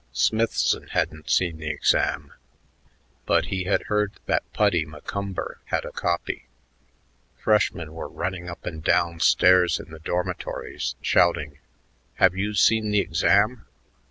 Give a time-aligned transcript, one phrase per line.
[0.13, 2.33] Smithson hadn't seen the exam,
[3.27, 6.47] but he had heard that Puddy McCumber had a copy....
[7.37, 11.59] Freshmen were running up and down stairs in the dormitories, shouting,
[12.15, 13.67] "Have you seen the exam?"